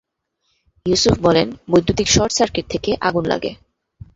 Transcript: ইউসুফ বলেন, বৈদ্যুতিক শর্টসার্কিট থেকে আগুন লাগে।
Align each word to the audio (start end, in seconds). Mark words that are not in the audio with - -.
ইউসুফ 0.85 1.15
বলেন, 1.19 1.47
বৈদ্যুতিক 1.71 2.07
শর্টসার্কিট 2.07 2.65
থেকে 2.73 2.91
আগুন 3.07 3.23
লাগে। 3.31 3.51